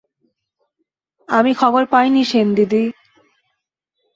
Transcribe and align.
আমি 1.29 1.51
খবর 1.53 1.83
পাইনি 1.85 2.21
সেনদিদি। 2.23 2.83